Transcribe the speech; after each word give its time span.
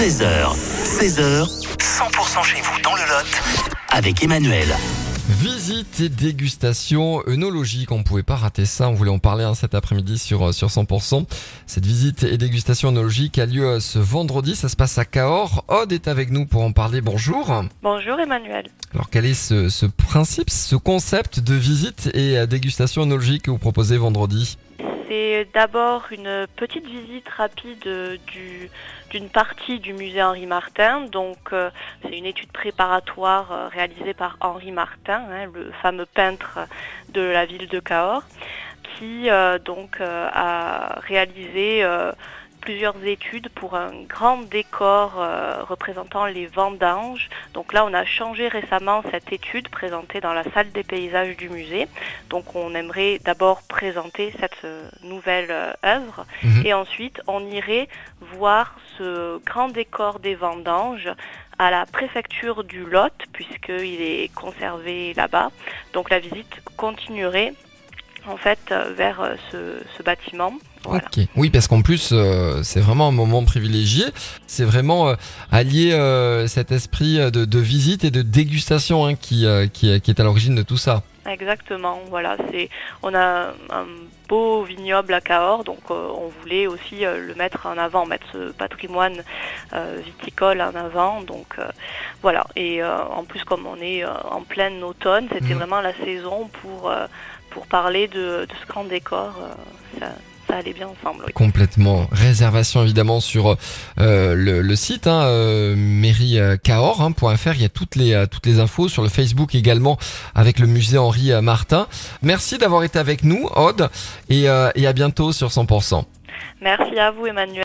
13h, 0.00 0.56
16h, 0.82 1.44
100% 1.78 2.42
chez 2.42 2.62
vous 2.62 2.80
dans 2.80 2.94
le 2.94 3.02
Lot 3.02 3.42
avec 3.90 4.24
Emmanuel. 4.24 4.66
Visite 5.28 6.00
et 6.00 6.08
dégustation 6.08 7.22
œnologique, 7.28 7.92
on 7.92 7.98
ne 7.98 8.02
pouvait 8.02 8.22
pas 8.22 8.36
rater 8.36 8.64
ça, 8.64 8.88
on 8.88 8.94
voulait 8.94 9.10
en 9.10 9.18
parler 9.18 9.44
hein, 9.44 9.54
cet 9.54 9.74
après-midi 9.74 10.16
sur, 10.16 10.48
euh, 10.48 10.52
sur 10.52 10.68
100%. 10.68 11.26
Cette 11.66 11.84
visite 11.84 12.22
et 12.22 12.38
dégustation 12.38 12.88
œnologique 12.88 13.38
a 13.38 13.44
lieu 13.44 13.66
euh, 13.66 13.78
ce 13.78 13.98
vendredi, 13.98 14.56
ça 14.56 14.70
se 14.70 14.76
passe 14.76 14.96
à 14.96 15.04
Cahors. 15.04 15.66
Aude 15.68 15.92
est 15.92 16.08
avec 16.08 16.30
nous 16.30 16.46
pour 16.46 16.62
en 16.62 16.72
parler, 16.72 17.02
bonjour. 17.02 17.62
Bonjour 17.82 18.18
Emmanuel. 18.18 18.68
Alors 18.94 19.10
quel 19.10 19.26
est 19.26 19.34
ce, 19.34 19.68
ce 19.68 19.84
principe, 19.84 20.48
ce 20.48 20.76
concept 20.76 21.40
de 21.40 21.54
visite 21.54 22.08
et 22.14 22.38
euh, 22.38 22.46
dégustation 22.46 23.02
œnologique 23.02 23.42
que 23.42 23.50
vous 23.50 23.58
proposez 23.58 23.98
vendredi? 23.98 24.56
C'est 25.10 25.48
d'abord 25.52 26.04
une 26.12 26.46
petite 26.54 26.86
visite 26.86 27.28
rapide 27.30 27.84
euh, 27.88 28.16
du- 28.28 28.70
d'une 29.10 29.28
partie 29.28 29.80
du 29.80 29.92
musée 29.92 30.22
Henri 30.22 30.46
Martin. 30.46 31.00
Donc 31.00 31.52
euh, 31.52 31.68
c'est 32.02 32.16
une 32.16 32.26
étude 32.26 32.52
préparatoire 32.52 33.50
euh, 33.50 33.66
réalisée 33.66 34.14
par 34.14 34.36
Henri 34.40 34.70
Martin, 34.70 35.24
hein, 35.28 35.50
le 35.52 35.72
fameux 35.82 36.06
peintre 36.06 36.60
de 37.08 37.22
la 37.22 37.44
ville 37.44 37.66
de 37.66 37.80
Cahors, 37.80 38.22
qui 38.84 39.28
donc 39.64 40.00
a 40.00 41.00
réalisé 41.00 41.84
plusieurs 42.60 42.96
études 43.04 43.48
pour 43.50 43.74
un 43.74 43.90
grand 44.08 44.38
décor 44.38 45.14
euh, 45.18 45.64
représentant 45.64 46.26
les 46.26 46.46
vendanges. 46.46 47.28
Donc 47.54 47.72
là, 47.72 47.84
on 47.84 47.94
a 47.94 48.04
changé 48.04 48.48
récemment 48.48 49.02
cette 49.10 49.32
étude 49.32 49.68
présentée 49.68 50.20
dans 50.20 50.32
la 50.32 50.44
salle 50.52 50.70
des 50.72 50.84
paysages 50.84 51.36
du 51.36 51.48
musée. 51.48 51.88
Donc 52.28 52.54
on 52.54 52.74
aimerait 52.74 53.18
d'abord 53.24 53.62
présenter 53.62 54.32
cette 54.38 54.64
euh, 54.64 54.88
nouvelle 55.02 55.50
euh, 55.50 55.72
œuvre 55.84 56.26
Mhm. 56.42 56.66
et 56.66 56.74
ensuite 56.74 57.20
on 57.26 57.44
irait 57.46 57.88
voir 58.34 58.76
ce 58.98 59.38
grand 59.44 59.68
décor 59.68 60.18
des 60.20 60.34
vendanges 60.34 61.08
à 61.58 61.70
la 61.70 61.86
préfecture 61.86 62.64
du 62.64 62.84
Lot 62.84 63.12
puisqu'il 63.32 64.00
est 64.00 64.32
conservé 64.34 65.14
là-bas. 65.14 65.50
Donc 65.92 66.10
la 66.10 66.18
visite 66.18 66.60
continuerait 66.76 67.52
en 68.26 68.36
fait 68.36 68.58
euh, 68.70 68.92
vers 68.96 69.20
euh, 69.20 69.34
ce, 69.50 69.82
ce 69.96 70.02
bâtiment. 70.02 70.52
Voilà. 70.84 71.04
Oui, 71.36 71.50
parce 71.50 71.68
qu'en 71.68 71.82
plus, 71.82 72.10
euh, 72.12 72.62
c'est 72.62 72.80
vraiment 72.80 73.08
un 73.08 73.12
moment 73.12 73.44
privilégié. 73.44 74.04
C'est 74.46 74.64
vraiment 74.64 75.08
euh, 75.08 75.14
allier 75.52 75.92
euh, 75.92 76.46
cet 76.46 76.72
esprit 76.72 77.18
de, 77.18 77.44
de 77.44 77.58
visite 77.58 78.04
et 78.04 78.10
de 78.10 78.22
dégustation 78.22 79.04
hein, 79.04 79.14
qui, 79.14 79.46
qui, 79.74 80.00
qui 80.00 80.10
est 80.10 80.20
à 80.20 80.24
l'origine 80.24 80.54
de 80.54 80.62
tout 80.62 80.78
ça. 80.78 81.02
Exactement, 81.28 82.00
voilà, 82.08 82.36
c'est 82.50 82.70
on 83.02 83.14
a 83.14 83.52
un 83.70 83.86
beau 84.26 84.62
vignoble 84.64 85.12
à 85.12 85.20
Cahors, 85.20 85.64
donc 85.64 85.90
on 85.90 86.30
voulait 86.40 86.66
aussi 86.66 87.00
le 87.02 87.34
mettre 87.36 87.66
en 87.66 87.76
avant, 87.76 88.06
mettre 88.06 88.24
ce 88.32 88.52
patrimoine 88.52 89.22
viticole 90.04 90.62
en 90.62 90.74
avant, 90.74 91.20
donc 91.20 91.56
voilà. 92.22 92.46
Et 92.56 92.82
en 92.82 93.24
plus, 93.24 93.44
comme 93.44 93.66
on 93.66 93.76
est 93.82 94.02
en 94.04 94.40
plein 94.48 94.72
automne, 94.82 95.28
c'était 95.30 95.52
Mhm. 95.52 95.58
vraiment 95.58 95.82
la 95.82 95.94
saison 95.94 96.48
pour 96.62 96.90
pour 97.50 97.66
parler 97.66 98.08
de, 98.08 98.46
de 98.46 98.52
ce 98.62 98.66
grand 98.66 98.84
décor. 98.84 99.34
euh, 99.42 99.98
ça, 100.00 100.06
ça 100.48 100.56
allait 100.56 100.72
bien 100.72 100.88
ensemble. 100.88 101.22
oui. 101.26 101.32
Complètement. 101.32 102.08
Réservation 102.10 102.82
évidemment 102.82 103.20
sur 103.20 103.56
euh, 104.00 104.34
le, 104.34 104.62
le 104.62 104.76
site 104.76 105.06
hein, 105.06 105.22
euh, 105.26 105.76
mairie-cahors.fr. 105.76 107.52
Il 107.54 107.62
y 107.62 107.64
a 107.64 107.68
toutes 107.68 107.94
les, 107.94 108.14
euh, 108.14 108.26
toutes 108.26 108.46
les 108.46 108.58
infos 108.58 108.88
sur 108.88 109.02
le 109.02 109.08
Facebook 109.08 109.54
également 109.54 109.96
avec 110.34 110.58
le 110.58 110.66
musée 110.66 110.98
Henri 110.98 111.30
euh, 111.32 111.40
Martin. 111.40 111.86
Merci 112.22 112.58
d'avoir 112.58 112.82
été 112.82 112.98
avec 112.98 113.22
nous, 113.22 113.48
Aude, 113.54 113.90
et, 114.28 114.48
euh, 114.48 114.70
et 114.74 114.88
à 114.88 114.92
bientôt 114.92 115.32
sur 115.32 115.48
100%. 115.48 116.02
Merci 116.60 116.98
à 116.98 117.10
vous, 117.10 117.26
Emmanuel. 117.26 117.58